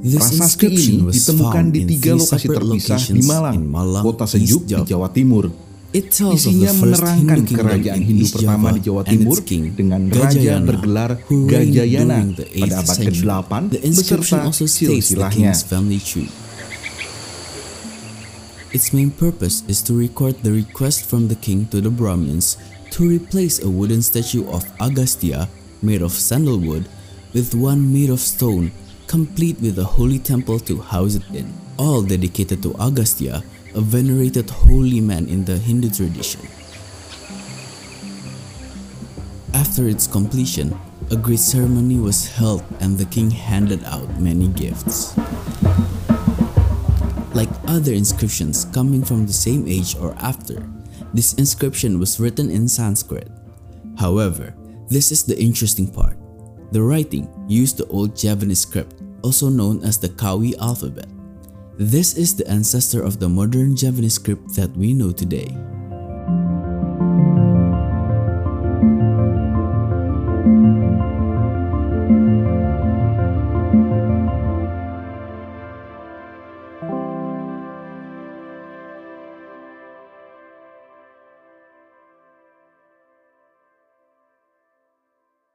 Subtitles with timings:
[0.00, 4.64] This Prasasti inscription ini was ditemukan di tiga lokasi terpisah di Malang, Malang, kota sejuk
[4.64, 4.80] di.
[4.88, 5.52] Jawa Timur.
[5.92, 9.36] Isinya menerangkan kerajaan in Hindu pertama di Jawa Timur
[9.74, 13.26] dengan raja bergelar Gajayana pada 8th abad century.
[13.26, 15.52] ke-8 The inscription beserta silsilahnya.
[18.70, 22.54] Its main purpose is to record the request from the king to the Brahmins
[22.94, 25.50] to replace a wooden statue of Agastya
[25.82, 26.86] made of sandalwood
[27.34, 28.70] with one made of stone,
[29.10, 33.42] complete with a holy temple to house it in, all dedicated to Agastya,
[33.74, 36.40] a venerated holy man in the Hindu tradition.
[39.52, 40.78] After its completion,
[41.10, 45.18] a great ceremony was held and the king handed out many gifts.
[47.34, 50.62] Like other inscriptions coming from the same age or after,
[51.12, 53.26] this inscription was written in Sanskrit.
[53.98, 54.54] However,
[54.86, 56.19] this is the interesting part.
[56.72, 61.08] The writing used the old Javanese script, also known as the Kawi alphabet.
[61.76, 65.50] This is the ancestor of the modern Javanese script that we know today.